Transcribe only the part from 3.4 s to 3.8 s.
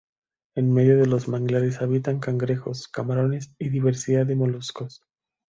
y